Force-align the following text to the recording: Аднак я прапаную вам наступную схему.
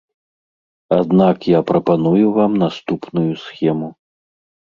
Аднак 0.99 1.37
я 1.51 1.59
прапаную 1.71 2.27
вам 2.37 2.51
наступную 2.63 3.31
схему. 3.45 3.89